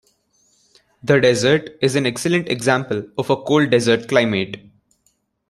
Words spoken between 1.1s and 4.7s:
desert is an excellent example of a cold desert climate.